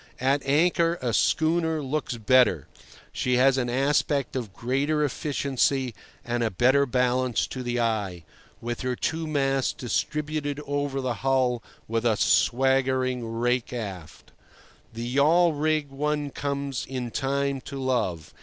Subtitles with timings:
[0.19, 2.67] At anchor a schooner looks better;
[3.13, 5.93] she has an aspect of greater efficiency
[6.25, 8.23] and a better balance to the eye,
[8.59, 14.31] with her two masts distributed over the hull with a swaggering rake aft.
[14.91, 18.33] The yawl rig one comes in time to love.